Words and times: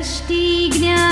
दृष्टि 0.00 0.70
ज्ञान 0.74 1.09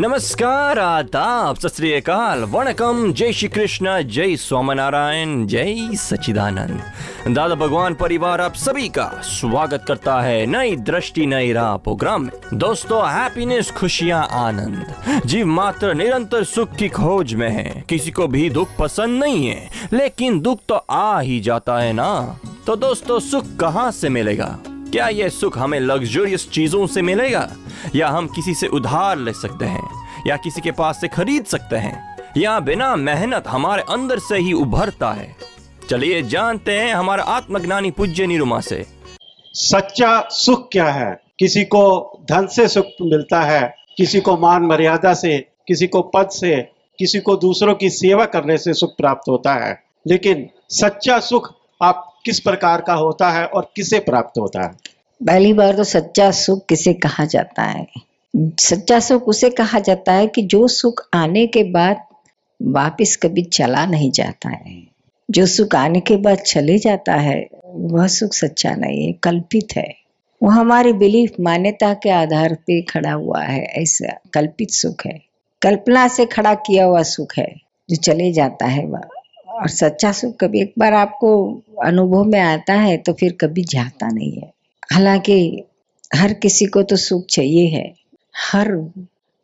नमस्कार, 0.00 0.78
आदाब, 0.78 1.56
सत 1.56 1.68
श्री 1.68 1.92
अकाल, 1.92 2.44
वणकम, 2.44 3.12
जय 3.12 3.32
श्री 3.32 3.48
कृष्ण, 3.48 4.02
जय 4.02 4.36
स्वामीनारायण, 4.36 5.46
जय 5.46 5.88
सचिदानंद 5.92 7.34
दादा 7.34 7.54
भगवान 7.54 7.94
परिवार, 7.94 8.40
आप 8.40 8.54
सभी 8.54 8.88
का 8.88 9.20
स्वागत 9.22 9.84
करता 9.88 10.20
है 10.20 10.46
नई 10.46 10.76
दृष्टि, 10.76 11.26
नई 11.26 11.52
राह 11.52 11.76
प्रोग्राम 11.76 12.22
में। 12.22 12.30
दोस्तों 12.54 13.02
हैप्पीनेस 13.08 13.70
खुशियाँ, 13.70 14.28
आनंद। 14.30 14.94
जीव 15.26 15.46
मात्र 15.46 15.94
निरंतर 15.94 16.44
सुख 16.44 16.74
की 16.76 16.88
खोज 16.88 17.34
में 17.34 17.50
है। 17.50 17.84
किसी 17.88 18.10
को 18.10 18.26
भी 18.26 18.50
दुख 18.50 18.68
पसंद 18.78 19.24
नहीं 19.24 19.46
है, 19.46 19.68
लेकिन 19.92 20.40
दुख 20.40 20.58
तो 20.68 20.74
आ 20.74 21.20
ही 21.20 21.40
जाता 21.40 21.78
है 21.78 21.92
ना। 21.92 22.38
तो 22.66 22.76
दोस्तों, 22.76 23.20
सुख 23.20 23.44
कहाँ 23.60 23.90
से 23.90 24.08
मिलेगा? 24.08 24.58
क्या 24.66 25.08
यह 25.08 25.28
सुख 25.28 25.58
हमें 25.58 25.80
लग्जरियस 25.80 26.50
चीज़ों 26.50 26.86
से 26.86 27.02
मिलेगा? 27.02 27.48
या 27.94 28.08
हम 28.08 28.26
किसी 28.26 28.54
से 28.54 28.66
उधार 28.66 29.18
ले 29.18 29.32
सकते 29.32 29.64
हैं? 29.64 29.79
या 30.26 30.36
किसी 30.36 30.60
के 30.60 30.70
पास 30.70 31.00
से 31.00 31.08
खरीद 31.08 31.44
सकते 31.44 31.76
हैं 31.76 32.16
या 32.36 32.60
बिना 32.60 32.96
मेहनत 32.96 33.44
हमारे 33.48 33.82
अंदर 33.82 34.18
से 34.18 34.36
ही 34.36 34.52
उभरता 34.52 35.12
है। 35.12 35.36
चलिए 35.90 36.22
जानते 36.22 36.72
हैं 36.72 36.94
हमारा 36.94 37.22
आत्मज्ञानी 37.22 37.90
पूज्य 37.90 38.26
निरुमा 38.26 38.60
से। 38.60 38.86
सच्चा 39.52 40.28
सुख 40.30 40.68
क्या 40.72 40.84
है? 40.84 41.20
किसी 41.38 41.64
को 41.64 42.18
धन 42.30 42.46
से 42.46 42.68
सुख 42.68 42.84
मिलता 42.84 43.42
है 43.42 43.74
किसी 43.96 44.20
को 44.20 44.36
मान 44.36 44.62
मर्यादा 44.62 45.14
से 45.14 45.38
किसी 45.68 45.86
को 45.86 46.02
पद 46.02 46.28
से 46.28 46.56
किसी 46.98 47.18
को 47.18 47.36
दूसरों 47.36 47.74
की 47.74 47.90
सेवा 47.90 48.24
करने 48.24 48.58
से 48.58 48.74
सुख 48.74 48.96
प्राप्त 48.96 49.28
होता 49.28 49.54
है। 49.54 49.82
लेकिन 50.06 50.50
सच्चा 50.70 51.18
सुख 51.18 51.54
आप 51.82 52.14
किस 52.24 52.40
प्रकार 52.40 52.80
का 52.80 52.94
होता 52.94 53.30
है 53.30 53.46
और 53.46 53.72
किसे 53.76 53.98
प्राप्त 53.98 54.38
होता 54.38 54.62
है? 54.62 54.70
पहली 55.26 55.52
बार 55.52 55.76
तो 55.76 55.84
सच्चा 55.84 56.30
सुख 56.30 56.66
किसे 56.66 56.94
कहा 56.94 57.24
जाता 57.24 57.62
है? 57.62 57.86
सच्चा 58.36 59.00
सुख 59.00 59.22
उसे 59.22 59.50
कहा 59.50 59.78
जाता 59.78 60.12
है 60.12 60.26
कि 60.26 60.42
जो 60.42 60.68
सुख 60.68 61.08
आने 61.14 61.46
के 61.46 61.64
बाद 61.64 61.96
वापस 62.62 63.16
कभी 63.22 63.42
चला 63.42 63.86
नहीं 63.86 64.10
जाता 64.10 64.48
है। 64.48 64.82
जो 65.30 65.46
सुख 65.46 65.74
आने 65.74 66.00
के 66.00 66.16
बाद 66.16 66.38
चले 66.38 66.78
जाता 66.78 67.14
है, 67.14 67.48
वह 67.66 68.06
सुख 68.06 68.34
सच्चा 68.34 68.74
नहीं 68.74 69.06
है, 69.06 69.12
कल्पित 69.12 69.68
है। 69.76 69.94
वो 70.42 70.50
हमारी 70.50 70.92
बिलीफ 70.92 71.32
मान्यता 71.40 71.94
के 71.94 72.10
आधार 72.10 72.54
पे 72.54 72.82
खड़ा 72.82 73.12
हुआ 73.12 73.42
है, 73.42 73.62
ऐसा 73.62 74.20
कल्पित 74.34 74.70
सुख 74.70 75.06
है। 75.06 75.20
कल्पना 75.62 76.08
से 76.08 76.26
खड़ा 76.26 76.54
किया 76.54 76.84
हुआ 76.84 77.02
सुख 77.02 77.38
है, 77.38 77.54
जो 77.90 77.96
चले 77.96 78.32
जाता 78.32 78.66
है 78.66 78.86
वह। 78.86 79.00
और 79.48 79.68
सच्चा 79.68 80.12
सुख 80.12 80.36
कभी 80.40 80.60
एक 80.60 80.74
बार 80.78 80.92
आपको 80.92 81.62
अनुभव 81.84 82.24
में 82.24 82.40
आता 82.40 82.74
है 82.74 82.96
तो 82.96 83.12
फिर 83.12 83.32
कभी 83.40 83.64
जाता 83.64 84.08
नहीं 84.08 84.32
है। 84.32 84.52
हालाँकि 84.92 85.64
हर 86.14 86.32
किसी 86.32 86.66
को 86.66 86.82
तो 86.82 86.96
सुख 86.96 87.26
चाहिए 87.26 87.66
है 87.68 87.99
हर 88.34 88.68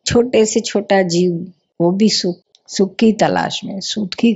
छोटे 0.06 0.44
से 0.46 0.60
छोटा 0.60 1.00
जीव 1.04 1.32
वो 1.80 1.90
भी 1.92 2.08
सुख 2.10 2.36
सुख 2.68 2.94
की 2.96 3.12
तलाश 3.14 3.60
में 3.64 3.78
सुख 3.82 4.14
की 4.14 4.34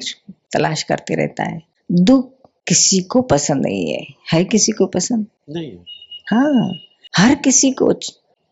तलाश 0.52 0.82
करते 0.82 1.14
रहता 1.14 1.44
है। 1.44 1.60
दुख 1.90 2.30
किसी 2.66 3.00
को 3.02 3.22
पसंद 3.22 3.64
नहीं 3.66 3.90
है। 3.92 4.06
है 4.32 4.44
किसी 4.44 4.72
को 4.72 4.86
पसंद? 4.86 5.26
नहीं 5.50 5.72
हाँ। 6.26 6.72
हर 7.16 7.34
किसी 7.34 7.70
को 7.72 7.92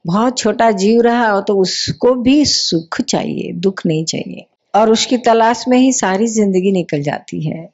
बहुत 0.04 0.38
छोटा 0.38 0.70
जीव 0.72 1.00
रहा 1.00 1.28
हो 1.31 1.41
तो 1.41 1.56
उसको 1.58 2.14
भी 2.14 2.44
सुख 2.44 3.00
चाहिए 3.00 3.53
दुख 3.54 3.84
नहीं 3.87 4.04
चाहिए। 4.04 4.47
और 4.75 4.91
उसकी 4.91 5.16
तलाश 5.19 5.64
में 5.69 5.78
ही 5.78 5.92
सारी 5.92 6.26
ज़िंदगी 6.28 6.72
निकल 6.72 7.03
जाती 7.03 7.44
है। 7.47 7.69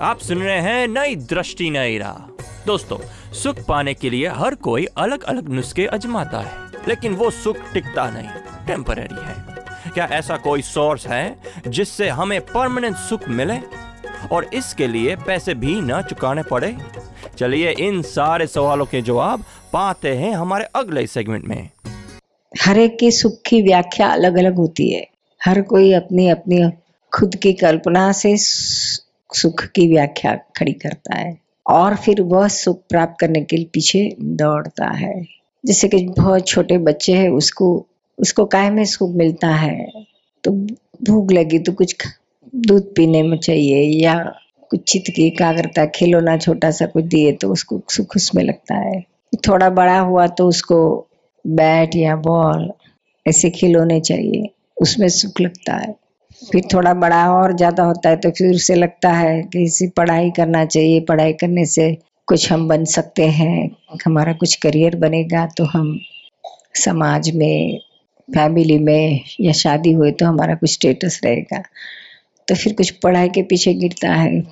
आप 0.00 0.18
सुन 0.18 0.38
रहे 0.38 0.60
हैं 0.60 0.86
नई 0.88 1.16
दृष्टि 1.16 1.70
नई 1.70 1.98
राह। 1.98 2.30
दोस्तों 2.66 2.98
सुख 3.34 3.58
पाने 3.68 3.94
के 3.94 4.10
लिए 4.10 4.28
हर 4.34 4.54
कोई 4.62 4.84
अलग 4.98 5.22
अलग 5.24 5.48
नुस्खे 5.48 5.86
अजमाता 5.88 6.40
है। 6.40 6.63
लेकिन 6.88 7.14
वो 7.14 7.30
सुख 7.30 7.56
टिकता 7.72 8.10
नहीं। 8.10 8.28
टेम्पररी 8.66 9.24
है। 9.24 9.54
क्या 9.94 10.04
ऐसा 10.04 10.36
कोई 10.36 10.62
सोर्स 10.62 11.06
है 11.06 11.36
जिससे 11.68 12.08
हमें 12.08 12.40
परमानेंट 12.40 12.96
सुख 12.96 13.28
मिले? 13.28 13.84
और 14.32 14.44
इसके 14.54 14.88
लिए 14.88 15.16
पैसे 15.16 15.54
भी 15.54 15.80
न 15.80 16.02
चुकाने 16.02 16.42
पड़े? 16.42 16.76
चलिए 17.38 17.70
इन 17.70 18.02
सारे 18.02 18.46
सवालों 18.46 18.86
के 18.86 19.02
जवाब 19.02 19.44
पाते 19.72 20.16
हैं 20.16 20.32
हमारे 20.32 20.64
अगले 20.64 21.06
सेगमेंट 21.06 21.44
में। 21.44 21.70
हर 22.62 22.78
एक 22.78 22.98
की 22.98 23.10
सुख 23.10 23.32
की 23.46 23.62
व्याख्या 23.62 24.06
अलग 24.06 24.36
अलग 24.36 24.56
होती 24.56 24.92
है। 24.92 25.06
हर 25.44 25.62
कोई 25.62 25.92
अपनी 25.92 26.28
अपनी 26.28 26.70
खुद 27.14 27.36
की 27.36 27.52
कल्पना 27.52 28.12
से 28.12 28.34
सुख 28.38 29.64
की 29.64 29.92
व्याख्या 29.92 30.34
खड़ी 30.36 30.72
करता 30.72 31.16
है। 31.16 31.38
और 31.66 31.96
फिर 31.96 32.22
वह 32.22 32.48
सुख 32.48 32.82
प्राप्त 32.88 33.14
करने 33.20 33.42
के 33.42 33.56
लिए 33.56 33.64
पीछे 33.64 34.16
दौड़ता 34.20 34.90
है। 34.90 35.26
जैसे 35.64 35.88
कि 35.88 36.04
बहुत 36.08 36.46
छोटे 36.48 36.78
बच्चे 36.80 37.12
हैं, 37.12 37.28
उसको 37.30 37.86
उसको 38.18 38.44
काय 38.46 38.70
में 38.70 38.84
सुख 38.84 39.10
मिलता 39.16 39.48
है? 39.48 40.04
तो 40.44 40.50
भूख 41.04 41.32
लगी 41.32 41.58
तो 41.58 41.72
कुछ 41.72 41.96
दूध 42.54 42.92
पीने 42.96 43.22
में 43.22 43.38
चाहिए 43.38 43.82
या 44.02 44.14
कुछ 44.70 44.80
चित 44.88 45.04
की 45.16 45.26
एकाग्रता, 45.26 45.84
खिलौना 45.86 46.36
छोटा 46.36 46.70
सा 46.70 46.86
कुछ 46.86 47.04
दिए 47.04 47.32
तो 47.32 47.50
उसको 47.52 47.80
सुख 47.90 48.16
उसमें 48.16 48.42
लगता 48.44 48.76
है। 48.76 49.00
थोड़ा 49.48 49.68
बड़ा 49.70 49.98
हुआ 50.00 50.26
तो 50.28 50.46
उसको 50.48 50.76
बैट 51.44 51.96
या 51.96 52.16
बॉल, 52.18 52.70
ऐसे 53.26 53.50
खिलौने 53.50 54.00
चाहिए, 54.00 54.48
उसमें 54.82 55.08
सुख 55.10 55.40
लगता 55.40 55.76
है। 55.76 55.94
फिर 56.42 56.62
थोड़ा 56.72 56.92
बड़ा 56.94 57.24
और 57.32 57.56
ज़्यादा 57.56 57.82
होता 57.84 58.08
है 58.08 58.16
तो 58.16 58.30
फिर 58.30 58.54
उसे 58.54 58.74
लगता 58.74 59.12
है 59.12 59.42
कि 59.42 59.62
इसे 59.64 59.88
पढ़ाई 59.96 60.30
करना 60.30 60.64
चाहिए, 60.66 61.00
पढ़ाई 61.00 61.32
करने 61.32 61.64
से 61.66 61.96
कुछ 62.28 62.50
हम 62.52 62.66
बन 62.68 62.84
सकते 62.86 63.26
हैं, 63.28 63.70
हमारा 64.04 64.32
कुछ 64.32 64.54
करियर 64.56 64.96
बनेगा 64.96 65.46
तो 65.56 65.64
हम 65.64 65.98
समाज 66.74 67.30
में, 67.30 67.78
फैमिली 68.28 68.78
में 68.78 69.20
या 69.40 69.52
शादी 69.52 69.92
हुए 69.92 70.10
तो 70.12 70.26
हमारा 70.26 70.54
कुछ 70.54 70.72
स्टेटस 70.72 71.20
रहेगा। 71.24 71.62
तो 72.48 72.54
फिर 72.54 72.72
कुछ 72.72 72.90
पढ़ाई 73.02 73.28
के 73.28 73.42
पीछे 73.42 73.74
गिरता 73.74 74.12
है 74.12 74.42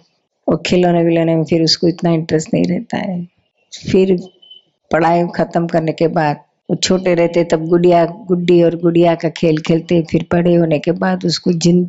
और 0.47 0.63
खिलौने 0.67 1.03
विलौने 1.05 1.37
में 1.37 1.45
फिर 1.45 1.63
उसको 1.63 1.89
इतना 1.89 2.11
इंटरेस्ट 2.11 2.55
नहीं 2.55 2.65
रहता 2.65 2.99
है। 2.99 3.25
फिर 3.73 4.17
पढ़ाई 4.91 5.25
खत्म 5.37 5.67
करने 5.67 5.93
के 5.93 6.09
बाद 6.09 6.41
वो 6.71 6.77
छोटे 6.77 7.15
रहते, 7.15 7.45
तब 7.45 7.67
गुड़िया, 7.69 8.05
गुड्डी 8.29 8.63
और 8.63 8.77
गुड़िया 8.77 9.15
का 9.15 9.29
खेल 9.31 9.59
खेलते, 9.59 10.01
फिर 10.11 10.27
बड़े 10.33 10.55
होने 10.55 10.79
के 10.79 10.93
बाद 10.93 11.25
उसको 11.25 11.53
जिन, 11.53 11.89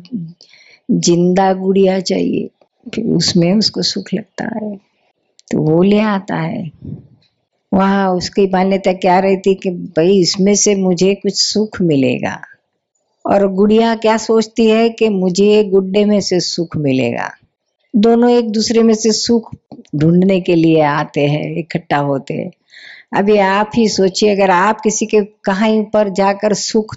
ज़िंदा 0.90 1.52
गुड़िया 1.54 2.00
चाहिए, 2.00 2.48
फिर 2.86 3.04
उसमें 3.06 3.52
उसको 3.52 3.82
सुख 3.82 4.12
लगता 4.14 4.48
है। 4.54 4.76
तो 5.52 5.58
वो 5.58 5.82
ले 5.82 6.00
आता 6.00 6.36
है। 6.36 6.70
वहाँ 7.74 8.10
उसकी 8.10 8.46
मान्यता 8.46 8.92
क्या 8.92 9.18
रहती 9.18 9.54
कि 9.54 9.70
भाई 9.70 10.18
इसमें 10.20 10.54
से 10.54 10.74
मुझे 10.74 11.14
कुछ 11.14 11.42
सुख 11.42 11.80
मिलेगा। 11.80 12.40
और 13.26 13.52
गुड़िया 13.52 13.94
क्या 13.94 14.16
सोचती 14.16 14.70
है 14.70 14.88
कि 14.88 15.08
मुझे 15.08 15.64
गुड्डे 15.64 16.04
में 16.04 16.20
से 16.20 16.40
सुख 16.40 16.76
मिलेगा। 16.76 17.30
दोनों 17.96 18.30
एक 18.30 18.50
दूसरे 18.50 18.82
में 18.82 18.94
से 18.94 19.12
सुख 19.12 19.54
ढूँढने 19.96 20.40
के 20.40 20.54
लिए 20.54 20.80
आते 20.80 21.26
हैं, 21.26 21.56
इकट्ठा 21.56 21.96
होते 21.96 22.34
हैं। 22.34 22.50
अभी 23.16 23.38
आप 23.38 23.70
ही 23.76 23.88
सोचिए, 23.88 24.34
अगर 24.34 24.50
आप 24.50 24.80
किसी 24.80 25.06
के 25.06 25.20
कहीं 25.20 25.84
पर 25.84 26.08
जाकर 26.08 26.54
सुख 26.54 26.96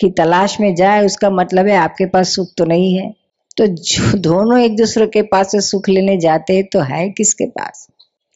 की 0.00 0.10
तलाश 0.10 0.60
में 0.60 0.74
जाए, 0.74 1.06
उसका 1.06 1.30
मतलब 1.30 1.66
है 1.66 1.76
आपके 1.76 2.06
पास 2.06 2.34
सुख 2.34 2.48
तो 2.56 2.64
नहीं 2.64 2.94
है। 2.94 3.14
तो 3.56 3.66
जो 3.66 4.18
दोनों 4.18 4.58
एक 4.58 4.76
दूसरे 4.76 5.06
के 5.06 5.22
पास 5.22 5.52
से 5.52 5.60
सुख 5.60 5.88
लेने 5.88 6.16
जाते 6.16 6.56
हैं 6.56 6.64
तो 6.64 6.80
है 6.80 7.10
किसके 7.10 7.46
पास? 7.46 7.88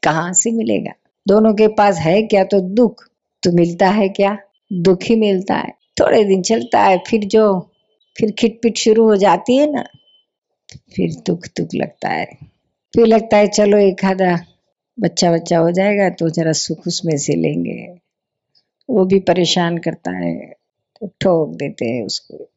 कहाँ 0.03 0.33
से 0.33 0.51
मिलेगा? 0.51 0.93
दोनों 1.29 1.55
के 1.55 1.69
पास 1.69 1.97
है 1.97 2.23
क्या 2.23 2.45
तो 2.45 2.61
दुख? 2.61 3.09
तो 3.43 3.53
मिलता 3.53 3.89
है 3.89 4.09
क्या? 4.09 4.39
दुख 4.73 4.99
ही 5.03 5.17
मिलता 5.17 5.55
है। 5.55 5.71
थोड़े 6.01 6.25
दिन 6.25 6.43
चलता 6.43 6.83
है, 6.83 6.99
फिर 6.99 7.21
जो, 7.25 7.71
फिर 8.17 8.31
खिटपिट 8.31 8.79
शुरू 8.79 9.05
हो 9.05 9.17
जाती 9.17 9.57
है 9.57 9.73
ना, 9.73 9.85
फिर 10.97 11.15
दुख 11.27 11.47
दुख 11.47 11.69
लगता 11.75 12.09
है। 12.09 12.27
फिर 12.95 13.07
लगता 13.07 13.37
है, 13.37 13.47
चलो 13.49 13.79
एक 13.79 14.05
आधा 14.05 14.39
बच्चा 15.01 15.33
बच्चा 15.33 15.59
हो 15.59 15.71
जाएगा 15.71 16.11
तो 16.11 16.29
जरा 16.29 16.53
सुख 16.53 16.87
उसमें 16.87 17.17
से 17.17 17.35
लेंगे। 17.35 17.99
वो 18.91 19.05
भी 19.05 19.21
परेशान 19.21 19.79
करता 19.79 20.11
है 20.11 20.55
तो 21.01 21.07
ठोक 21.07 21.57
देते 21.57 21.85
हैं 21.85 22.07
उसको। 22.07 22.49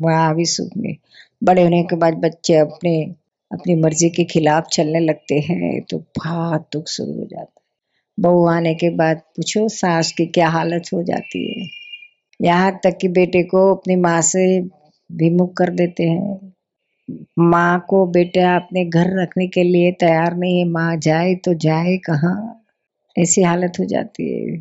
वहाँ 0.00 0.34
भी 0.34 0.44
सुख 0.44 0.70
नहीं। 0.76 0.96
बड़े 1.42 1.62
होने 1.62 1.82
के 1.82 1.96
बाद 1.96 2.14
बच्चे 2.14 2.54
अपने, 2.54 3.04
अपनी 3.52 3.74
मर्ज़ी 3.74 4.10
के 4.10 4.24
खिलाफ 4.24 4.66
चलने 4.72 5.00
लगते 5.00 5.34
हैं 5.34 5.82
तो 5.82 5.98
बहुत 5.98 6.68
दुख 6.72 6.88
शुरू 6.88 7.12
हो 7.12 7.24
जाता 7.24 7.52
है। 7.56 7.62
बहू 8.20 8.46
आने 8.46 8.74
के 8.74 8.90
बाद 8.90 9.16
पूछो, 9.16 9.68
सास 9.68 10.12
की 10.12 10.26
क्या 10.26 10.48
हालत 10.48 10.82
हो 10.94 11.02
जाती 11.02 11.60
है? 11.60 11.68
यहाँ 12.42 12.80
तक 12.84 12.98
कि 13.00 13.08
बेटे 13.08 13.42
को 13.42 13.74
अपनी 13.74 13.96
माँ 13.96 14.20
से 14.22 14.60
विमुख 15.12 15.54
कर 15.56 15.70
देते 15.70 16.02
हैं। 16.02 16.52
माँ 17.38 17.86
को, 17.88 18.06
बेटा 18.06 18.56
अपने 18.56 18.84
घर 18.84 19.22
रखने 19.22 19.46
के 19.46 19.62
लिए 19.62 19.92
तैयार 19.92 20.36
नहीं 20.36 20.58
है, 20.58 20.64
माँ 20.64 20.96
जाए 20.96 21.34
तो 21.34 21.54
जाए 21.54 21.96
कहाँ? 21.96 22.64
ऐसी 23.18 23.42
हालत 23.42 23.72
हो 23.80 23.84
जाती 23.84 24.34
है। 24.34 24.56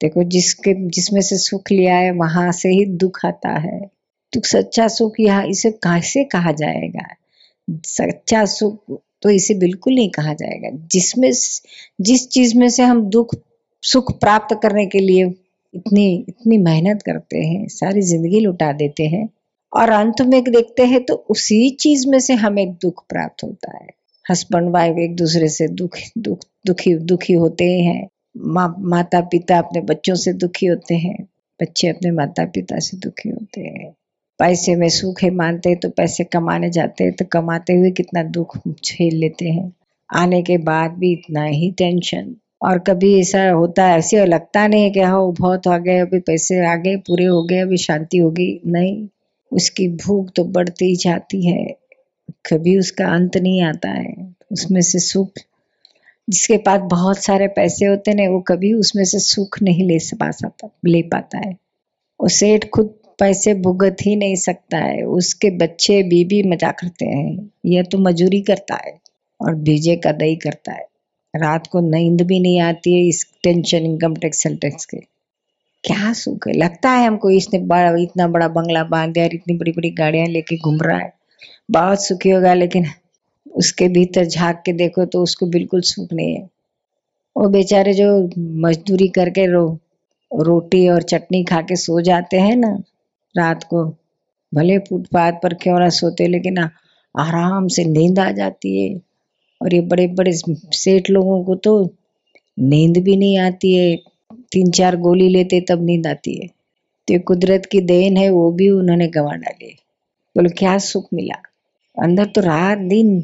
देखो, 0.00 0.22
जिसके, 0.22 0.88
जिसमें 0.88 1.20
से 1.20 1.36
सुख 1.36 1.72
लिया 1.72 1.96
है, 1.96 2.10
वहाँ 2.10 2.52
से 2.52 2.68
ही 2.68 2.84
दुख 2.84 3.26
आता 3.26 3.58
है। 3.58 3.97
तो 4.32 4.40
सच्चा 4.44 4.86
सुख 4.88 5.20
यह 5.20 5.44
इसे 5.50 5.70
कैसे 5.84 6.24
कहा 6.24 6.52
जाएगा? 6.52 7.06
सच्चा 7.68 8.44
सुख 8.46 9.00
तो 9.22 9.30
इसे 9.30 9.54
बिल्कुल 9.54 9.94
नहीं 9.94 10.10
कहा 10.10 10.32
जाएगा। 10.34 10.68
जिसमें 10.92 11.30
जिस 12.00 12.28
चीज़ 12.28 12.56
में 12.58 12.68
से 12.68 12.82
हम 12.82 13.02
दुख, 13.10 13.34
सुख 13.82 14.18
प्राप्त 14.20 14.58
करने 14.62 14.86
के 14.86 14.98
लिए 14.98 15.24
इतनी 15.74 16.06
इतनी 16.28 16.58
मेहनत 16.58 17.02
करते 17.02 17.38
हैं, 17.38 17.66
सारी 17.68 18.00
ज़िंदगी 18.02 18.40
लुटा 18.40 18.72
देते 18.72 19.06
हैं 19.06 19.28
और 19.72 19.90
अंत 19.90 20.20
में 20.22 20.42
देखते 20.44 20.84
हैं 20.86 21.04
तो 21.04 21.14
उसी 21.30 21.68
चीज़ 21.80 22.08
में 22.08 22.18
से 22.20 22.34
हमें 22.34 22.72
दुख 22.72 23.04
प्राप्त 23.08 23.44
होता 23.44 23.76
है। 23.76 23.86
हस्बैंड 24.24 24.70
वाइफ 24.70 24.98
एक 24.98 25.16
दूसरे 25.16 25.48
से 25.48 25.68
दुख 25.70 25.96
दुख, 26.18 26.38
दुखी 26.66 26.94
दुखी 26.94 27.32
होते 27.34 27.64
हैं। 27.64 28.08
माँ 28.36 28.74
माता 28.78 29.20
पिता 29.20 29.58
अपने 29.58 29.80
बच्चों 29.82 30.14
से 30.14 30.32
दुखी 30.34 30.66
होते 30.66 30.94
हैं, 30.96 31.16
बच्चे 31.60 31.88
अपने 31.88 32.10
माता 32.10 32.44
पिता 32.46 32.78
से 32.78 32.96
दुखी 32.96 33.28
होते 33.28 33.60
हैं। 33.60 33.92
पैसे 34.38 34.74
में 34.76 34.88
सुख 34.88 35.22
है 35.22 35.30
मानते 35.30 35.68
हैं 35.68 35.78
तो 35.78 35.88
पैसे 35.90 36.24
कमाने 36.24 36.70
जाते 36.70 37.04
हैं 37.04 37.12
तो 37.12 37.24
कमाते 37.24 37.72
हुए 37.72 37.90
कितना 37.90 38.22
दुख 38.22 38.58
झेल 38.68 39.16
लेते 39.16 39.48
हैं। 39.48 39.72
आने 40.10 40.42
के 40.42 40.58
बाद 40.58 40.90
भी 40.90 41.12
इतना 41.12 41.44
ही 41.44 41.70
टेंशन 41.70 42.34
और 42.62 42.78
कभी 42.78 43.20
ऐसा 43.20 43.50
होता 43.50 43.84
है, 43.84 43.98
ऐसे 43.98 44.26
लगता 44.26 44.66
नहीं 44.66 44.82
है 44.82 44.90
कि 44.90 45.00
हाँ 45.00 45.32
बहुत 45.32 45.68
आ 45.68 45.78
गए, 45.78 45.98
अभी 45.98 46.18
पैसे 46.18 46.66
आ 46.66 46.74
गए, 46.76 46.96
पूरे 46.96 47.24
हो 47.24 47.42
गए, 47.42 47.58
अभी 47.58 47.76
शांति 47.76 48.18
होगी। 48.18 48.60
नहीं, 48.66 49.08
उसकी 49.52 49.88
भूख 49.88 50.30
तो 50.36 50.44
बढ़ती 50.44 50.84
ही 50.84 50.96
जाती 50.96 51.46
है। 51.46 51.66
कभी 52.52 52.78
उसका 52.78 53.06
अंत 53.06 53.36
नहीं 53.36 53.62
आता 53.62 53.90
है, 53.90 54.34
उसमें 54.52 54.80
से 54.80 54.98
सुख। 54.98 55.30
जिसके 56.30 56.56
पास 56.56 56.80
बहुत 56.80 57.18
सारे 57.18 57.46
पैसे 57.48 57.86
होते 57.86 58.10
हैं, 58.10 58.28
वो 58.28 58.40
कभी 58.40 58.72
उसमें 58.72 59.04
से 59.04 59.18
सुख 59.18 59.62
नहीं 59.62 59.84
ले 59.84 59.98
पा 60.14 60.30
सकता 60.30 60.68
ले 60.86 61.02
पाता 61.02 61.38
है। 61.38 61.56
वो 62.20 62.28
सेठ 62.28 62.68
खुद 62.70 62.97
पैसे 63.18 63.54
भुगत 63.54 63.96
ही 64.02 64.14
नहीं 64.16 64.34
सकता 64.36 64.78
है। 64.78 65.02
उसके 65.02 65.50
बच्चे 65.58 66.02
बीबी 66.02 66.42
मज़ा 66.42 66.70
करते 66.70 67.06
हैं। 67.06 67.50
यह 67.66 67.82
तो 67.82 67.98
मजूरी 67.98 68.40
करता 68.40 68.74
है 68.86 68.98
और 69.40 69.54
बीजे 69.54 69.96
का 69.96 70.12
दही 70.12 70.36
करता 70.36 70.72
है। 70.72 70.86
रात 71.34 71.66
को 71.66 71.80
नींद 71.80 72.22
भी 72.22 72.40
नहीं 72.40 72.60
आती 72.60 72.94
है 72.94 73.08
इस 73.08 73.24
tension 73.42 73.78
income 73.78 74.14
tax 74.14 74.42
sale 74.42 74.56
tax 74.56 74.84
के। 74.84 74.96
क्या 75.84 76.12
सुख 76.12 76.46
है? 76.48 76.54
लगता 76.54 76.90
है 76.90 77.06
हमको 77.06 77.30
इसने 77.30 77.58
बड़ा, 77.58 77.96
इतना 77.96 78.26
बड़ा 78.28 78.48
बंगला 78.48 78.84
बाँध 78.84 79.12
दिया 79.12 79.24
और 79.24 79.34
इतनी 79.34 79.56
बड़ी 79.56 79.72
बड़ी 79.72 79.90
गाड़ियाँ 79.90 80.26
लेके 80.26 80.56
घूम 80.56 80.80
रहा 80.82 80.98
है। 80.98 81.12
बहुत 81.70 82.04
सुखी 82.04 82.30
होगा, 82.30 82.54
लेकिन 82.54 82.86
उसके 83.56 83.88
भीतर 83.88 84.24
झाँक 84.24 84.62
के 84.66 84.72
देखो 84.72 85.04
तो 85.04 85.22
उसको 85.22 85.46
बिल्कुल 85.46 85.80
सुख 85.80 86.12
नहीं 86.12 86.34
है। 86.34 86.48
वो 87.36 87.48
बेचारे 87.48 87.94
जो 87.94 88.30
मजदूरी 88.38 89.08
करके 89.08 89.46
रो, 89.46 89.66
रोटी 90.30 90.88
और 90.88 91.02
चटनी 91.02 91.42
खा 91.44 91.60
के 91.60 91.76
सो 91.76 92.00
जाते 92.00 92.40
हैं 92.40 92.56
ना 92.56 92.76
रात 93.34 93.64
को। 93.64 93.84
भले 94.52 94.78
फुटपाथ 94.80 95.32
पर 95.42 95.54
क्यों 95.54 95.78
ना 95.80 95.88
सोते, 95.90 96.26
लेकिन 96.28 96.58
आराम 96.58 97.68
से 97.68 97.84
नींद 97.86 98.18
आ 98.18 98.30
जाती 98.32 98.76
है। 98.78 98.94
और 99.60 99.74
ये 99.74 99.80
बड़े 99.82 100.06
बड़े 100.14 100.32
सेठ 100.34 101.10
लोगों 101.10 101.42
को 101.44 101.54
तो 101.58 101.72
नींद 102.58 102.98
भी 103.04 103.16
नहीं 103.16 103.38
आती 103.40 103.72
है। 103.74 103.96
तीन 104.52 104.70
चार 104.72 104.96
गोली 104.98 105.28
लेते 105.28 105.60
तब 105.70 105.84
नींद 105.84 106.06
आती 106.06 106.34
है। 106.34 106.46
तो 106.46 107.14
ये 107.14 107.18
कुदरत 107.20 107.66
की 107.66 107.80
देन 107.82 108.16
है, 108.16 108.28
वो 108.30 108.50
भी 108.52 108.68
उन्होंने 108.70 109.08
गंवा 109.08 109.34
डाली 109.36 109.72
बोलो, 110.36 110.50
क्या 110.58 110.76
सुख 110.80 111.06
मिला? 111.14 111.42
अंदर 111.96 112.24
तो 112.26 112.40
रात 112.40 112.78
दिन 112.88 113.22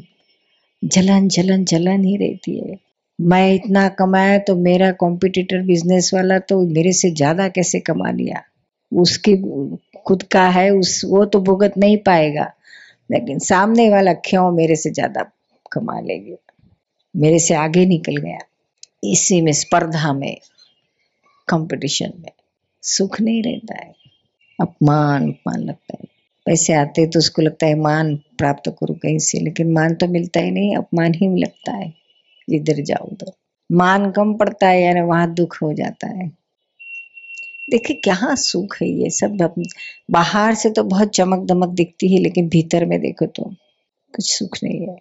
जलन 0.83 1.27
जलन 1.29 1.63
जलन 1.65 2.03
ही 2.03 2.15
रहती 2.17 2.57
है। 2.59 2.77
मैं 3.19 3.53
इतना 3.53 3.87
कमाया 3.99 4.37
तो 4.39 4.55
मेरा 4.57 4.91
कॉम्पिटिटर 4.99 5.61
बिज़नेस 5.63 6.11
वाला 6.13 6.39
तो 6.41 6.59
मेरे 6.69 6.91
से 6.93 7.11
ज़्यादा 7.11 7.47
कैसे 7.49 7.79
कमा 7.81 8.11
लिया? 8.11 8.41
उसकी 8.91 9.35
खुद 10.05 10.23
का 10.23 10.47
है, 10.47 10.69
उस, 10.69 11.01
वो 11.05 11.25
तो 11.25 11.39
भुगत 11.39 11.73
नहीं 11.77 11.97
पाएगा। 11.97 12.51
लेकिन 13.11 13.39
सामने 13.39 13.89
वाला 13.89 14.13
क्यों 14.13 14.51
मेरे 14.51 14.75
से 14.75 14.89
ज़्यादा 14.89 15.23
कमा 15.71 15.99
लेगी? 15.99 16.35
मेरे 17.15 17.39
से 17.39 17.53
आगे 17.53 17.85
निकल 17.85 18.17
गया। 18.17 18.39
इसी 19.03 19.41
में 19.41 19.51
स्पर्धा 19.51 20.13
में 20.13 20.37
कंपटीशन 21.47 22.13
में 22.19 22.31
सुख 22.83 23.21
नहीं 23.21 23.43
रहता 23.43 23.75
है। 23.85 23.93
अपमान 24.59 25.29
अपमान 25.29 25.59
लगता 25.59 25.97
है। 26.01 26.07
पैसे 26.45 26.73
आते 26.73 27.05
तो 27.07 27.19
उसको 27.19 27.41
लगता 27.41 27.65
है 27.65 27.75
मान 27.75 28.15
प्राप्त 28.15 28.69
करूँ 28.69 28.97
कहीं 28.97 29.17
से, 29.19 29.39
लेकिन 29.39 29.71
मान 29.71 29.95
तो 29.95 30.07
मिलता 30.07 30.39
ही 30.39 30.51
नहीं, 30.51 30.75
अपमान 30.77 31.13
ही 31.13 31.27
लगता 31.41 31.71
है। 31.71 31.93
इधर 32.49 32.81
जाओ 32.83 33.07
उधर 33.07 33.31
मान 33.71 34.11
कम 34.11 34.33
पड़ता 34.33 34.67
है 34.67 34.81
यानी 34.81 35.01
वहाँ 35.01 35.33
दुख 35.33 35.57
हो 35.61 35.73
जाता 35.73 36.07
है। 36.07 36.31
देखिए, 37.69 37.99
क्या 38.03 38.35
सुख 38.35 38.75
है 38.81 38.87
ये 38.89 39.09
सब? 39.09 39.37
बाहर 40.11 40.53
से 40.53 40.69
तो 40.69 40.83
बहुत 40.83 41.09
चमक 41.09 41.45
दमक 41.47 41.69
दिखती 41.69 42.13
है, 42.13 42.19
लेकिन 42.19 42.49
भीतर 42.49 42.85
में 42.85 42.99
देखो 43.01 43.25
तो 43.25 43.43
कुछ 44.13 44.31
सुख 44.33 44.57
नहीं 44.63 44.87
है। 44.87 44.97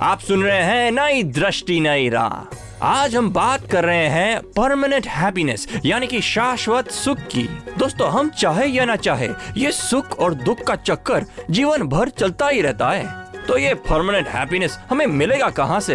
आप 0.00 0.20
सुन 0.20 0.42
रहे 0.42 0.62
हैं 0.62 0.90
नई 0.92 1.22
दृष्टि, 1.22 1.78
नई 1.80 2.08
राह। 2.08 2.56
आज 2.82 3.14
हम 3.16 3.30
बात 3.32 3.66
कर 3.66 3.84
रहे 3.84 4.06
हैं 4.08 4.40
परमानेंट 4.56 5.06
हैप्पीनेस 5.06 5.66
यानी 5.86 6.06
कि 6.06 6.20
शाश्वत 6.20 6.90
सुख 6.90 7.18
की। 7.18 7.42
दोस्तों, 7.78 8.10
हम 8.10 8.30
चाहे 8.30 8.66
या 8.66 8.84
ना 8.84 8.96
चाहे, 8.96 9.28
ये 9.56 9.72
सुख 9.72 10.18
और 10.18 10.34
दुख 10.34 10.60
का 10.60 10.76
चक्कर 10.76 11.24
जीवन 11.50 11.82
भर 11.82 12.08
चलता 12.08 12.48
ही 12.48 12.60
रहता 12.60 12.90
है। 12.90 13.46
तो 13.46 13.58
ये 13.58 13.74
परमानेंट 13.86 14.28
हैप्पीनेस 14.28 14.78
हमें 14.90 15.06
मिलेगा 15.06 15.48
कहाँ 15.50 15.80
से? 15.80 15.94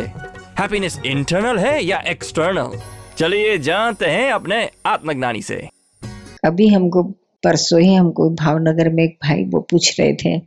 हैप्पीनेस 0.60 1.00
इंटरनल 1.06 1.60
है 1.60 1.84
या 1.86 2.00
एक्सटर्नल 2.08 2.80
चलिए 3.18 3.58
जानते 3.60 4.06
हैं 4.06 4.32
अपने 4.32 4.70
आत्मज्ञानी 4.86 5.42
से। 5.42 5.68
अभी 6.44 6.68
हमको 6.68 7.04
परसों 7.44 7.80
ही 7.82 7.94
हमको 7.94 8.30
भावनगर 8.30 8.90
में 8.90 9.04
एक 9.04 9.18
भाई 9.24 9.44
वो 9.46 9.60
पूछ 9.60 10.00
रहे 10.00 10.14
थे 10.16 10.38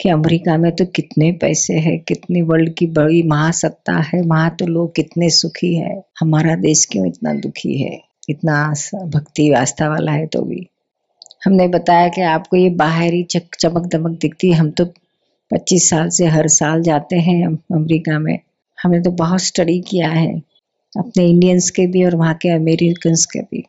कि 0.00 0.08
अमेरिका 0.08 0.56
में 0.56 0.70
तो 0.76 0.84
कितने 0.86 1.30
पैसे 1.32 1.74
है, 1.74 1.96
कितनी 1.98 2.42
वर्ल्ड 2.42 2.74
की 2.74 2.86
बड़ी 2.86 3.22
महासत्ता 3.22 3.96
है, 3.98 4.20
वहाँ 4.22 4.54
तो 4.58 4.66
लोग 4.66 4.94
कितने 4.94 5.28
सुखी 5.30 5.74
है, 5.74 6.02
हमारा 6.20 6.54
देश 6.56 6.84
क्यों 6.92 7.06
इतना 7.06 7.32
दुखी 7.34 7.76
है, 7.78 8.00
इतना 8.28 8.72
भक्ति 9.06 9.50
आस्था 9.52 9.88
वाला 9.88 10.12
है 10.12 10.26
तो 10.26 10.42
भी। 10.42 10.66
हमने 11.44 11.66
बताया 11.68 12.08
कि 12.08 12.20
आपको 12.20 12.56
ये 12.56 12.70
बाहरी 12.76 13.22
चक 13.22 13.56
चमक 13.60 13.86
दमक 13.86 14.18
दिखती 14.20 14.50
है, 14.50 14.54
हम 14.54 14.70
तो 14.70 14.84
25 15.50 15.88
साल 15.90 16.08
से 16.08 16.26
हर 16.26 16.48
साल 16.48 16.82
जाते 16.82 17.16
हैं 17.18 17.44
अमेरिका 17.46 18.18
में। 18.18 18.38
हमने 18.78 19.00
तो 19.00 19.10
बहुत 19.10 19.40
स्टडी 19.40 19.80
किया 19.80 20.08
है, 20.08 20.32
अपने 20.92 21.26
इंडियंस 21.26 21.70
के 21.70 21.86
भी 21.86 22.04
और 22.04 22.16
वहाँ 22.16 22.34
के 22.34 22.48
अमेरिकन 22.48 23.14
के 23.32 23.40
भी। 23.40 23.64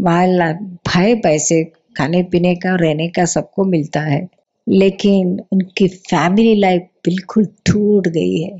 वहाँ 0.00 0.52
भाई 0.86 1.14
पैसे 1.14 1.62
खाने 1.96 2.22
पीने 2.22 2.54
का, 2.54 2.74
रहने 2.76 3.08
का 3.08 3.24
सबको 3.24 3.64
मिलता 3.64 4.00
है। 4.00 4.26
लेकिन 4.66 5.38
उनकी 5.52 5.88
फैमिली 5.88 6.54
लाइफ 6.54 6.82
बिल्कुल 7.04 7.46
टूट 7.66 8.08
गई 8.08 8.40
है। 8.42 8.52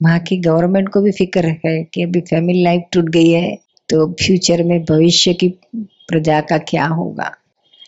वहाँ 0.00 0.18
की 0.20 0.36
गवर्नमेंट 0.36 0.88
को 0.88 1.00
भी 1.00 1.10
फ़िक्र 1.12 1.46
है 1.64 1.82
कि 1.84 2.02
अभी 2.02 2.20
फैमिली 2.20 2.62
लाइफ 2.64 2.82
टूट 2.92 3.08
गई 3.10 3.30
है 3.30 3.56
तो 3.88 4.06
फ्यूचर 4.22 4.62
में 4.62 4.78
भविष्य 4.84 5.32
की 5.34 5.48
प्रजा 6.08 6.40
का 6.40 6.58
क्या 6.58 6.86
होगा? 6.86 7.30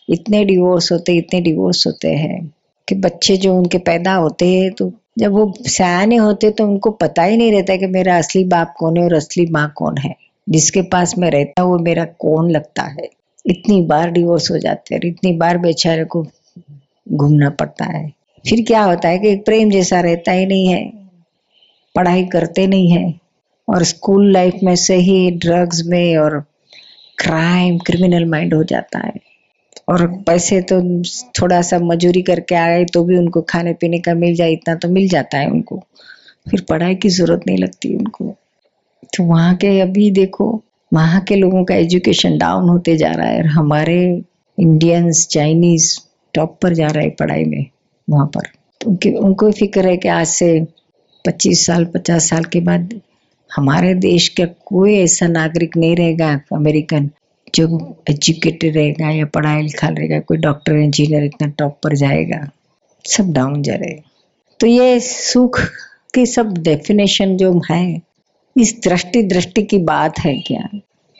इतने 0.09 0.43
डिवोर्स 0.45 0.91
होते, 0.91 1.13
इतने 1.13 1.41
डिवोर्स 1.41 1.85
होते 1.87 2.09
हैं 2.15 2.51
कि 2.87 2.95
बच्चे 2.95 3.37
जो 3.37 3.55
उनके 3.57 3.77
पैदा 3.77 4.13
होते 4.13 4.47
हैं 4.47 4.71
तो 4.71 4.91
जब 5.19 5.31
वो 5.31 5.53
सयाने 5.67 6.15
होते 6.15 6.49
तो 6.51 6.63
उनको 6.63 6.89
पता 6.91 7.23
ही 7.23 7.37
नहीं 7.37 7.51
रहता 7.51 7.75
कि 7.75 7.87
मेरा 7.87 8.17
असली 8.17 8.43
बाप 8.45 8.73
कौन 8.77 8.97
है 8.97 9.03
और 9.03 9.13
असली 9.13 9.45
माँ 9.51 9.71
कौन 9.75 9.97
है। 9.97 10.15
जिसके 10.51 10.81
पास 10.83 11.13
मैं 11.17 11.29
रहता 11.31 11.61
हूँ, 11.61 11.79
मेरा 11.79 12.05
कौन 12.19 12.51
लगता 12.51 12.83
है? 12.83 13.09
इतनी 13.45 13.81
बार 13.81 14.11
डिवोर्स 14.11 14.49
हो 14.51 14.57
जाते 14.59 14.95
हैं 14.95 15.01
इतनी 15.05 15.31
बार 15.37 15.57
बेचारे 15.57 16.03
को 16.05 16.23
घूमना 17.07 17.49
पड़ता 17.51 17.85
है। 17.87 18.07
फिर 18.45 18.63
क्या 18.67 18.83
होता 18.83 19.09
है 19.09 19.19
कि 19.19 19.35
प्रेम 19.45 19.69
जैसा 19.71 19.99
रहता 20.01 20.31
ही 20.31 20.45
नहीं 20.45 20.67
है, 20.67 20.85
पढ़ाई 21.95 22.23
करते 22.25 22.65
नहीं 22.67 22.91
है 22.91 23.13
और 23.67 23.83
स्कूल 23.83 24.31
लाइफ 24.31 24.59
में 24.63 24.75
से 24.75 24.95
ही 24.97 25.31
ड्रग्स 25.31 25.81
में 25.85 26.17
और 26.17 26.39
क्राइम 27.17 27.77
क्रिमिनल 27.77 28.25
माइंड 28.25 28.53
हो 28.53 28.63
जाता 28.63 28.99
है। 28.99 29.13
और 29.89 30.05
पैसे 30.27 30.61
तो 30.71 30.81
थोड़ा 31.41 31.61
सा 31.61 31.79
मजूरी 31.79 32.21
करके 32.21 32.55
आए 32.55 32.83
तो 32.85 33.03
भी 33.03 33.17
उनको 33.17 33.41
खाने 33.41 33.73
पीने 33.73 33.99
का 33.99 34.13
मिल 34.13 34.35
जाए, 34.35 34.51
इतना 34.51 34.75
तो 34.75 34.89
मिल 34.89 35.07
जाता 35.09 35.37
है 35.37 35.49
उनको। 35.49 35.81
फिर 36.45 36.61
पढ़ाई 36.69 36.95
की 36.95 37.09
ज़रूरत 37.09 37.41
नहीं 37.47 37.57
लगती 37.57 37.95
उनको। 37.95 38.30
तो 39.03 39.23
वहाँ 39.23 39.55
के 39.55 39.79
अभी 39.81 40.09
देखो, 40.11 40.47
वहाँ 40.91 41.21
के 41.21 41.35
लोगों 41.35 41.63
का 41.65 41.75
एजुकेशन 41.75 42.37
डाउन 42.37 42.69
होते 42.69 42.95
जा 42.97 43.11
रहा 43.11 43.27
है 43.27 43.37
और 43.37 43.47
हमारे 43.47 44.01
इंडियंस 44.57 45.27
चाइनीज़ 45.31 45.97
टॉप 46.33 46.57
पर 46.61 46.73
जा 46.73 46.87
रहे 46.87 47.03
है 47.03 47.09
पढ़ाई 47.19 47.43
में 47.45 47.65
वहाँ 48.07 48.25
पर। 48.27 48.47
तो 48.81 48.89
उनके, 48.89 49.09
उनको 49.09 49.51
फ़िक्र 49.51 49.87
है 49.87 49.97
कि 49.97 50.07
आज 50.07 50.27
से 50.27 50.59
25 51.25 51.65
साल 51.65 51.85
50 51.95 52.29
साल 52.29 52.43
के 52.43 52.59
बाद 52.61 52.99
हमारे 53.51 53.93
देश 53.95 54.27
का 54.29 54.45
कोई 54.65 54.95
ऐसा 54.95 55.27
नागरिक 55.27 55.77
नहीं 55.77 55.95
रहेगा 55.95 56.29
अमेरिकन 56.53 57.09
जो 57.55 57.65
एजुकेटेड 58.09 58.75
रहेगा 58.75 59.09
या 59.09 59.25
पढ़ा 59.25 59.59
लिखा 59.59 59.87
रहेगा, 59.87 60.19
कोई 60.19 60.37
डॉक्टर 60.37 60.75
इंजीनियर 60.75 61.23
इतना 61.23 61.47
टॉप 61.59 61.79
पर 61.83 61.95
जाएगा, 61.95 62.47
सब 63.05 63.31
डाउन 63.33 63.61
जा 63.63 63.75
रहे 63.75 63.99
तो 64.59 64.67
ये 64.67 64.99
सुख 64.99 65.59
की 66.13 66.25
सब 66.25 66.53
डेफिनेशन 66.57 67.35
जो 67.37 67.51
है 67.71 68.01
इस 68.57 68.81
दृष्टि 68.83 69.23
दृष्टि 69.23 69.63
की 69.63 69.77
बात 69.77 70.19
है 70.19 70.39
क्या? 70.39 70.69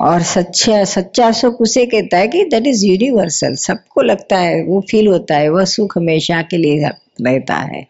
और 0.02 0.22
सच्चा 0.22 0.84
सच्चा 0.84 1.32
सुख 1.32 1.62
उसे 1.62 1.86
कहता 1.86 2.18
है 2.18 2.28
कि 2.28 2.46
दैट 2.46 2.68
इज़ 2.68 2.86
यूनिवर्सल 2.86 3.56
सबको 3.56 4.02
लगता 4.02 4.38
है, 4.38 4.64
वो 4.64 4.82
फील 4.92 5.08
होता 5.08 5.36
है, 5.36 5.50
वह 5.50 5.66
सुख 5.66 5.98
हमेशा 5.98 6.42
के 6.42 6.58
लिए 6.58 6.88
रहता 7.22 7.56
है, 7.56 7.88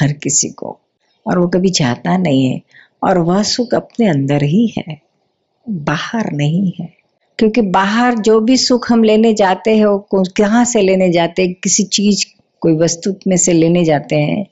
हर 0.00 0.12
किसी 0.12 0.48
को। 0.48 0.78
और 1.26 1.38
वो 1.38 1.48
कभी 1.48 1.70
चाहता 1.70 2.16
नहीं 2.16 2.46
है, 2.46 2.60
और 3.02 3.18
वह 3.18 3.42
सुख 3.42 3.74
अपने 3.74 4.08
अंदर 4.08 4.42
ही 4.42 4.74
है, 4.78 5.00
बाहर 5.68 6.32
नहीं 6.32 6.72
है। 6.80 6.94
क्योंकि 7.38 7.60
बाहर 7.60 8.14
जो 8.14 8.40
भी 8.40 8.56
सुख 8.56 8.92
हम 8.92 9.04
लेने 9.04 9.34
जाते 9.34 9.76
हैं, 9.76 9.86
वो 9.86 10.08
कहाँ 10.14 10.64
से 10.64 10.82
लेने 10.82 11.12
जाते 11.12 11.42
हैं? 11.42 11.54
किसी 11.54 11.82
चीज़, 11.82 12.26
कोई 12.60 12.76
वस्तु 12.76 13.14
में 13.26 13.36
से 13.36 13.52
लेने 13.52 13.84
जाते 13.84 14.16
हैं। 14.16 14.46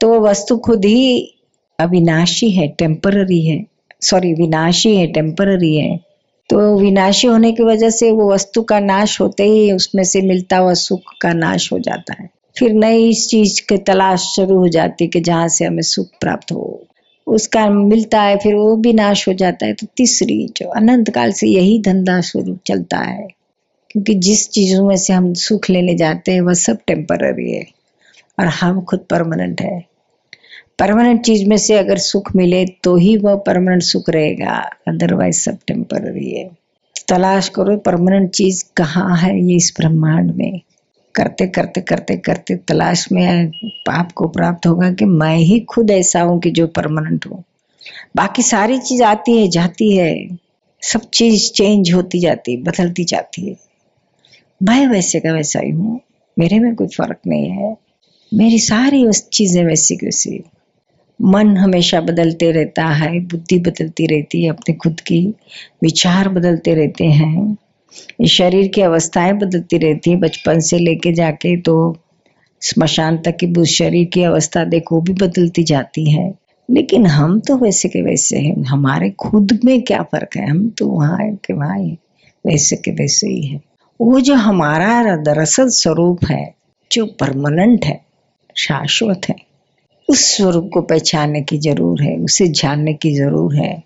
तो 0.00 0.08
वो 0.08 0.20
वस्तु 0.20 0.58
खुद 0.58 0.84
ही 0.84 1.34
अविनाशी 1.80 2.50
है 2.50 2.68
टेम्पररी 2.68 3.46
है। 3.46 3.66
सॉरी 4.00 4.34
विनाशी 4.34 4.96
है 4.96 5.06
टेम्पररी 5.06 5.76
है। 5.76 6.00
तो 6.48 6.78
विनाशी 6.78 7.26
होने 7.26 7.52
की 7.52 7.62
वजह 7.62 7.90
से 7.90 8.12
वो 8.12 8.32
वस्तु 8.32 8.62
का 8.62 8.80
नाश 8.80 9.20
होते 9.20 9.44
ही 9.44 9.72
उसमें 9.72 10.04
से 10.04 10.22
मिलता 10.22 10.56
हुआ 10.56 10.74
सुख 10.74 11.00
का 11.20 11.32
नाश 11.32 11.72
हो 11.72 11.78
जाता 11.78 12.22
है। 12.22 12.30
फिर 12.58 12.72
नई 12.72 13.08
इस 13.08 13.28
चीज़ 13.28 13.62
की 13.68 13.76
तलाश 13.76 14.20
शुरू 14.20 14.56
हो 14.56 14.68
जाती 14.68 15.04
है 15.04 15.08
कि 15.08 15.20
जहाँ 15.20 15.48
से 15.48 15.64
हमें 15.64 15.82
सुख 15.82 16.06
प्राप्त 16.20 16.52
हो। 16.52 16.86
उसका 17.26 17.70
मिलता 17.70 18.22
है, 18.22 18.36
फिर 18.36 18.54
वो 18.54 18.76
भी 18.76 18.92
नाश 18.92 19.28
हो 19.28 19.32
जाता 19.32 19.66
है। 19.66 19.72
तो 19.72 19.86
तीसरी, 19.96 20.48
जो 20.56 20.68
अनंत 20.68 21.10
काल 21.10 21.32
से 21.32 21.46
यही 21.48 21.82
धंधा 21.82 22.20
शुरू 22.20 22.58
चलता 22.66 22.98
है, 22.98 23.28
क्योंकि 23.90 24.14
जिस 24.14 24.50
चीज़ों 24.50 24.88
में 24.88 24.96
से 24.96 25.12
हम 25.12 25.34
सुख 25.34 25.70
लेने 25.70 25.94
जाते 25.94 26.32
हैं, 26.32 26.40
वह 26.40 26.54
सब 26.54 26.78
टेम्पररी 26.86 27.52
है 27.52 27.66
और 28.38 28.46
हम 28.46 28.80
खुद 28.80 29.00
परमानेंट 29.10 29.60
है। 29.60 29.89
परमानेंट 30.80 31.24
चीज़ 31.24 31.48
में 31.48 31.56
से 31.56 31.78
अगर 31.78 31.98
सुख 31.98 32.36
मिले 32.36 32.66
तो 32.66 32.96
ही 32.96 33.16
वह 33.16 33.34
परमानेंट 33.34 33.82
सुख 33.82 34.10
रहेगा। 34.10 34.70
अदरवाइज़ 34.88 35.40
सब 35.40 35.58
टेम्पररी 35.66 36.30
है। 36.30 36.50
तलाश 37.08 37.48
करो 37.48 37.76
परमानेंट 37.76 38.30
चीज़ 38.30 38.64
कहाँ 38.76 39.16
है 39.16 39.44
ये 39.44 39.56
इस 39.56 39.74
ब्रह्मांड 39.76 40.30
में? 40.30 40.60
करते 41.14 41.46
करते 41.46 41.80
करते 41.80 42.16
करते 42.16 42.56
तलाश 42.56 43.12
में 43.12 43.52
आपको 43.90 44.28
प्राप्त 44.28 44.66
होगा 44.66 44.92
कि 44.92 45.04
मैं 45.04 45.36
ही 45.36 45.60
खुद 45.60 45.90
ऐसा 45.90 46.20
हूँ 46.20 46.40
कि 46.40 46.50
जो 46.50 46.66
परमानेंट 46.66 47.26
हूँ। 47.26 47.44
बाकी 48.16 48.42
सारी 48.42 48.78
चीज़ 48.78 49.02
आती 49.02 49.40
है, 49.40 49.48
जाती 49.48 49.96
है। 49.96 50.38
सब 50.82 51.00
चीज़ 51.14 51.52
चेंज 51.52 51.92
होती 51.92 52.20
जाती, 52.20 52.56
बदलती 52.56 53.04
जाती 53.04 53.48
है। 53.48 53.56
मैं 54.62 54.86
वैसे 54.86 55.20
का 55.20 55.32
वैसा 55.32 55.60
ही 55.60 55.70
हूँ। 55.70 56.00
मेरे 56.38 56.58
में 56.58 56.74
कोई 56.74 56.86
फ़र्क 56.86 57.18
नहीं 57.26 57.50
है। 57.50 57.76
मेरी 58.34 58.58
सारी 58.58 59.06
उस 59.06 59.28
चीज़ें 59.28 59.64
वैसी 59.64 59.96
की 59.96 60.06
वैसी। 60.06 60.44
मन 61.22 61.56
हमेशा 61.56 62.00
बदलते 62.00 62.50
रहता 62.50 62.86
है, 62.86 63.20
बुद्धि 63.20 63.58
बदलती 63.58 64.06
रहती 64.06 64.42
है, 64.42 64.50
अपने 64.50 64.74
खुद 64.74 65.00
की 65.00 65.34
विचार 65.82 66.28
बदलते 66.28 66.74
रहते 66.74 67.04
हैं। 67.04 67.56
शरीर 68.26 68.68
की 68.68 68.80
अवस्थाएँ 68.80 69.32
बदलती 69.32 69.78
रहती 69.78 70.10
है। 70.10 70.16
बचपन 70.16 70.60
से 70.60 70.78
लेके 70.78 71.12
जाके 71.12 71.56
तो 71.56 71.96
स्मशान 72.60 73.18
तक 73.18 73.36
की 73.44 73.64
शरीर 73.64 74.04
की 74.04 74.22
अवस्था 74.22 74.64
देखो 74.64 75.00
भी 75.00 75.12
बदलती 75.12 75.62
जाती 75.62 76.10
है। 76.10 76.34
लेकिन 76.70 77.06
हम 77.06 77.40
तो 77.40 77.56
वैसे 77.56 77.88
के 77.88 78.02
वैसे 78.02 78.38
हैं। 78.38 78.64
हमारे 78.64 79.10
खुद 79.10 79.60
में 79.64 79.82
क्या 79.82 80.02
फ़र्क 80.02 80.36
है? 80.36 80.50
हम 80.50 80.70
तो 80.78 80.86
वहाँ 80.86 81.36
कि 81.36 81.52
वहाँ 81.52 81.78
ही 81.78 81.98
वैसे 82.46 82.76
के 82.76 82.90
वैसे 82.90 83.28
ही 83.28 83.46
है। 83.46 83.60
वो 84.00 84.20
जो 84.20 84.34
हमारा 84.34 85.16
दरअसल 85.16 85.68
स्वरूप 85.68 86.24
है, 86.24 86.54
जो 86.92 87.06
परमानेंट 87.06 87.84
है, 87.84 88.00
शाश्वत 88.56 89.20
है 89.28 89.49
उस 90.10 90.24
स्वरूप 90.36 90.70
को 90.74 90.80
पहचानने 90.82 91.40
की 91.42 91.58
ज़रूर 91.58 92.02
है, 92.02 92.16
उसे 92.16 92.46
जानने 92.48 92.94
की 92.94 93.14
ज़रूर 93.14 93.54
है। 93.56 93.82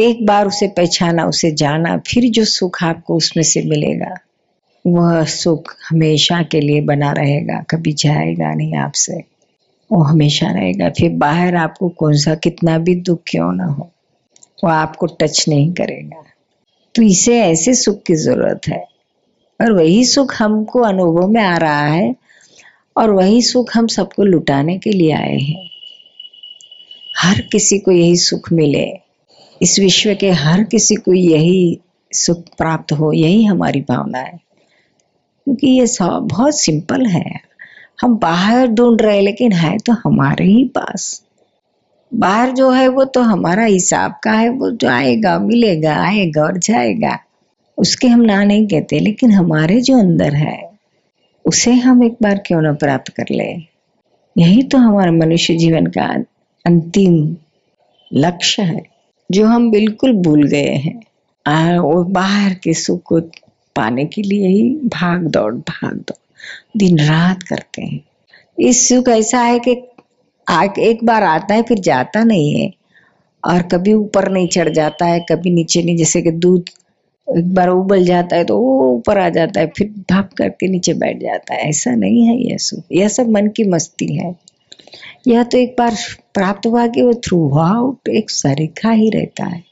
एक 0.00 0.24
बार 0.26 0.46
उसे 0.46 0.66
पहचाना, 0.68 1.24
उसे 1.26 1.50
जाना, 1.52 1.96
फिर 2.06 2.30
जो 2.30 2.44
सुख 2.44 2.82
आपको 2.84 3.16
उसमें 3.16 3.42
से 3.44 3.62
मिलेगा, 3.62 4.14
वह 4.84 5.24
सुख 5.24 5.74
हमेशा 5.88 6.42
के 6.42 6.60
लिए 6.60 6.80
बना 6.80 7.10
रहेगा, 7.12 7.62
कभी 7.70 7.92
जाएगा 7.92 8.52
नहीं 8.54 8.76
आपसे, 8.76 9.22
वो 9.90 10.02
हमेशा 10.02 10.50
रहेगा। 10.50 10.88
फिर 10.90 11.10
बाहर 11.16 11.56
आपको 11.56 11.88
कौन 11.88 12.14
सा 12.16 12.34
कितना 12.34 12.78
भी 12.78 12.94
दुख 12.94 13.20
क्यों 13.26 13.52
ना 13.52 13.64
हो, 13.64 13.90
वो 14.64 14.70
आपको 14.70 15.06
टच 15.20 15.44
नहीं 15.48 15.72
करेगा। 15.72 16.22
तो 16.94 17.02
इसे 17.02 17.40
ऐसे 17.40 17.74
सुख 17.74 18.02
की 18.02 18.14
ज़रूरत 18.14 18.68
है, 18.68 18.84
और 19.60 19.72
वही 19.72 20.04
सुख 20.04 20.34
हमको 20.34 20.80
अनुभव 20.80 21.28
में 21.28 21.42
आ 21.42 21.56
रहा 21.56 21.86
है 21.86 22.14
और 22.96 23.10
वही 23.10 23.42
सुख 23.42 23.76
हम 23.76 23.86
सबको 23.86 24.24
लुटाने 24.24 24.78
के 24.78 24.90
लिए 24.90 25.12
आए 25.12 25.38
हैं। 25.38 25.70
हर 27.18 27.40
किसी 27.40 27.78
को 27.78 27.92
यही 27.92 28.16
सुख 28.16 28.52
मिले। 28.52 28.92
इस 29.62 29.78
विश्व 29.78 30.14
के 30.14 30.30
हर 30.30 30.64
किसी 30.64 30.94
को 30.94 31.12
यही 31.12 31.80
सुख 32.12 32.44
प्राप्त 32.58 32.92
हो, 32.92 33.12
यही 33.12 33.44
हमारी 33.44 33.80
भावना 33.80 34.18
है। 34.18 34.40
क्योंकि 35.44 35.66
ये 35.66 35.86
सब 35.86 36.28
बहुत 36.30 36.60
सिंपल 36.60 37.06
है। 37.06 37.40
हम 38.00 38.16
बाहर 38.16 38.66
ढूंढ 38.66 39.02
रहे 39.02 39.20
लेकिन 39.20 39.52
है 39.52 39.78
तो 39.78 39.92
हमारे 39.92 40.44
ही 40.44 40.64
पास। 40.64 41.22
बाहर 42.14 42.50
जो 42.50 42.70
है 42.70 42.88
वो 42.88 43.04
तो 43.04 43.20
हमारा 43.20 43.64
हिसाब 43.64 44.20
का 44.24 44.32
है, 44.32 44.48
वो 44.48 44.70
जो 44.70 44.88
आएगा, 44.88 45.38
मिलेगा, 45.38 45.96
आएगा 45.96 46.42
और 46.42 46.58
जाएगा। 46.58 47.18
उसके 47.78 48.08
हम 48.08 48.20
ना 48.20 48.44
नहीं 48.44 48.66
कहते, 48.66 48.98
लेकिन 48.98 49.30
हमारे 49.30 49.80
जो 49.80 49.98
अंदर 49.98 50.34
है 50.34 50.71
उसे 51.44 51.72
हम 51.74 52.04
एक 52.04 52.16
बार 52.22 52.38
क्यों 52.46 52.60
ना 52.62 52.72
प्राप्त 52.72 53.08
कर 53.08 53.24
ले? 53.30 53.52
यही 54.36 54.62
तो 54.62 54.78
हमारे 54.78 55.10
मनुष्य 55.10 55.54
जीवन 55.54 55.86
का 55.86 56.04
अंतिम 56.64 57.36
लक्ष्य 58.12 58.62
है 58.62 58.82
जो 59.30 59.46
हम 59.46 59.70
बिल्कुल 59.70 60.12
भूल 60.12 60.46
गए 60.48 60.74
हैं। 60.76 61.00
आ, 61.46 61.80
वो 61.80 62.04
बाहर 62.04 62.54
के 62.54 62.74
सुख 62.74 63.02
को 63.02 63.20
पाने 63.76 64.04
के 64.04 64.22
लिए 64.22 64.48
ही 64.48 64.62
भाग 64.86 65.26
दौड़ 65.26 65.54
भाग 65.54 65.94
दौड़ 65.94 66.78
दिन 66.78 66.98
रात 66.98 67.42
करते 67.42 67.82
हैं। 67.82 68.00
इस 68.58 68.88
सुख 68.88 69.08
ऐसा 69.08 69.40
है 69.40 69.58
कि 69.58 69.72
एक 70.82 71.04
बार 71.04 71.22
आता 71.22 71.54
है 71.54 71.62
फिर 71.62 71.78
जाता 71.78 72.22
नहीं 72.24 72.54
है 72.54 72.70
और 73.44 73.62
कभी 73.62 73.92
ऊपर 73.92 74.28
नहीं 74.28 74.48
चढ़ 74.48 74.68
जाता 74.68 75.06
है 75.06 75.20
कभी 75.20 75.50
नीचे 75.50 75.82
नहीं 75.82 75.96
जैसे 75.96 76.22
कि 76.22 76.30
दूध 76.30 76.70
एक 77.38 77.54
बार 77.54 77.68
उबल 77.68 78.04
जाता 78.04 78.36
है 78.36 78.44
तो 78.44 78.58
वो 78.58 78.90
ऊपर 78.90 79.18
आ 79.18 79.28
जाता 79.28 79.60
है, 79.60 79.66
फिर 79.66 79.86
भाप 79.86 80.32
करके 80.32 80.68
नीचे 80.68 80.94
बैठ 80.94 81.18
जाता 81.18 81.54
है। 81.54 81.60
ऐसा 81.60 81.94
नहीं 81.94 82.26
है 82.26 82.50
यह 82.50 82.56
सुख 82.56 82.84
यह 82.92 83.08
सब 83.08 83.28
मन 83.28 83.46
की 83.48 83.64
मस्ती 83.64 84.16
है। 84.16 84.36
यह 85.28 85.42
तो 85.42 85.58
एक 85.58 85.76
बार 85.78 85.96
प्राप्त 86.34 86.66
हुआ 86.66 86.86
कि 86.86 87.02
वो 87.02 87.14
थ्रू 87.14 87.58
आउट 87.58 88.08
एक 88.08 88.30
सरीखा 88.30 88.90
ही 88.90 89.10
रहता 89.10 89.44
है। 89.44 89.64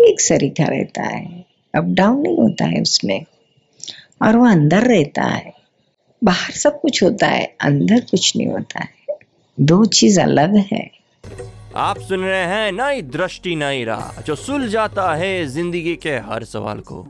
एक 0.00 0.20
सरीखा 0.20 0.64
रहता 0.64 1.02
है। 1.02 1.44
अप 1.74 1.84
डाउन 1.84 2.20
नहीं 2.20 2.36
होता 2.36 2.64
है 2.64 2.82
उसमें। 2.82 3.24
और 4.22 4.36
वो 4.36 4.46
अंदर 4.46 4.80
रहता 4.82 5.22
है। 5.22 5.52
बाहर 6.24 6.50
सब 6.50 6.80
कुछ 6.80 7.02
होता 7.02 7.26
है, 7.26 7.54
अंदर 7.60 8.00
कुछ 8.00 8.36
नहीं 8.36 8.46
होता 8.46 8.80
है। 8.80 9.16
दो 9.60 9.84
चीज़ 9.84 10.20
अलग 10.20 10.56
है। 10.56 10.90
आप 11.78 11.98
सुन 11.98 12.20
रहे 12.20 12.44
हैं 12.44 12.70
नई 12.72 13.02
दृष्टि, 13.02 13.54
नई 13.56 13.84
राह, 13.84 14.20
जो 14.22 14.34
सुल 14.34 14.66
जाता 14.68 15.14
है 15.14 15.46
ज़िंदगी 15.46 15.94
के 15.96 16.16
हर 16.18 16.44
सवाल 16.44 16.80
को। 16.80 17.06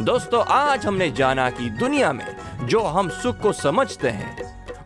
दोस्तों, 0.00 0.42
आज 0.44 0.86
हमने 0.86 1.10
जाना 1.10 1.48
कि 1.50 1.68
दुनिया 1.70 2.12
में 2.12 2.24
जो 2.66 2.80
हम 2.80 3.08
सुख 3.12 3.38
को 3.40 3.52
समझते 3.52 4.08
हैं, 4.08 4.36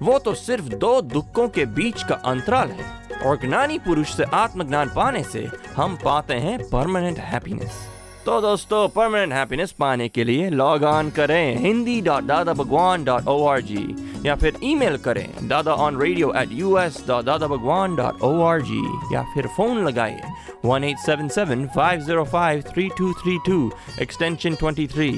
वो 0.02 0.18
तो 0.18 0.34
सिर्फ़ 0.34 0.64
दो 0.76 1.00
दुखों 1.02 1.48
के 1.48 1.64
बीच 1.66 2.02
का 2.02 2.14
अंतराल 2.14 2.70
है, 2.70 2.90
और 3.26 3.40
ज्ञानी 3.40 3.78
पुरुष 3.78 4.16
से 4.16 4.24
आत्मज्ञान 4.34 4.88
पाने 4.88 5.22
से 5.24 5.48
हम 5.76 5.96
पाते 6.04 6.34
हैं 6.34 6.58
परमानेंट 6.70 7.18
हैप्पीनेस 7.18 7.82
तो 8.26 8.40
दोस्तों 8.40 8.86
परमानेंट 8.88 9.32
हैप्पीनेस 9.32 9.72
पाने 9.78 10.08
के 10.08 10.24
लिए 10.24 10.48
लॉग 10.50 10.82
ऑन 10.84 11.10
करें 11.16 11.56
Hindi 11.60 12.00
dot 12.02 12.24
Dada 12.24 12.52
Bhagwan 12.52 13.04
dot 13.04 13.26
O 13.28 13.44
R 13.46 13.60
G 13.62 14.22
या 14.26 14.34
फिर 14.36 14.56
ईमेल 14.64 14.96
करें 15.04 15.48
Dada 15.48 15.72
on 15.86 16.00
radio 16.00 16.32
at 16.36 16.52
U 16.52 16.78
S 16.78 16.96
dot 17.08 17.24
Dada 17.24 17.46
Bhagwan 17.46 17.96
dot 17.96 18.22
O 18.22 18.32
R 18.42 18.62
G 18.70 18.80
या 19.14 19.22
फिर 19.34 19.46
फ़ोन 19.56 19.84
लगाइए 19.88 20.32
one 20.64 20.84
eight 20.84 20.98
seven 21.06 21.28
seven 21.36 21.66
five 21.76 22.00
zero 22.00 22.24
five 22.32 22.62
three 22.72 22.88
two 22.98 23.12
three 23.22 23.38
two 23.46 23.70
extension 24.02 24.54
twenty 24.54 24.86
three 24.94 25.12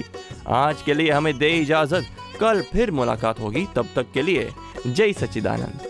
आज 0.57 0.83
के 0.83 0.95
लिए 0.95 1.11
हमें 1.11 1.37
दे 1.39 1.57
इजाज़त। 1.59 2.07
कल 2.41 2.63
फिर 2.73 2.91
मुलाकात 2.91 3.41
होगी, 3.41 3.67
तब 3.77 3.89
तक 3.97 4.07
के 4.15 4.23
लिए 4.23 4.51
जय 4.87 5.13
सच्चिदानंद। 5.13 5.86